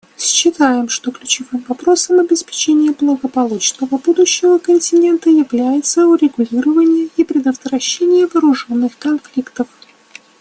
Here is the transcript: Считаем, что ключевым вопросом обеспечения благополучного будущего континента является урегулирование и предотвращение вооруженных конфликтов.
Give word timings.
Считаем, 0.17 0.89
что 0.89 1.11
ключевым 1.11 1.63
вопросом 1.67 2.19
обеспечения 2.19 2.89
благополучного 2.91 3.97
будущего 3.99 4.57
континента 4.57 5.29
является 5.29 6.07
урегулирование 6.07 7.09
и 7.17 7.23
предотвращение 7.23 8.25
вооруженных 8.25 8.97
конфликтов. 8.97 9.67